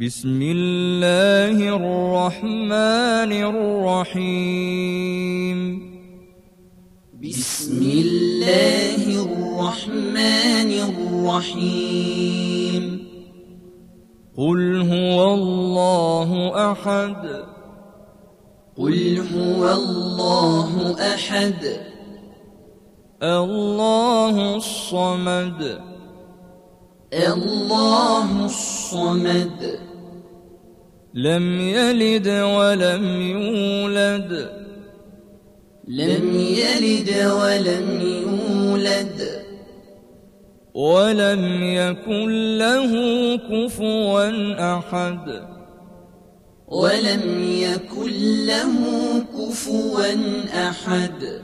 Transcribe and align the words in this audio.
بسم 0.00 0.42
الله 0.42 1.76
الرحمن 1.76 3.32
الرحيم. 4.12 5.58
بسم 7.22 7.82
الله 7.82 9.02
الرحمن 9.24 10.70
الرحيم. 10.92 12.84
قل 14.38 14.80
هو 14.80 15.34
الله 15.34 16.30
أحد. 16.72 17.24
قل 18.78 19.24
هو 19.34 19.72
الله 19.72 20.96
أحد. 21.14 21.80
الله 23.22 24.56
الصمد. 24.56 25.95
الله 27.14 28.44
الصمد. 28.44 29.78
لم 31.14 31.60
يلد 31.60 32.28
ولم 32.28 33.20
يولد. 33.20 34.50
لم 35.88 36.40
يلد 36.40 37.26
ولم 37.26 38.00
يولد. 38.00 39.42
ولم 40.74 41.62
يكن 41.62 42.58
له 42.58 42.92
كفوا 43.36 44.78
أحد. 44.78 45.42
ولم 46.68 47.52
يكن 47.52 48.46
له 48.46 48.74
كفوا 49.38 50.04
أحد. 50.68 51.42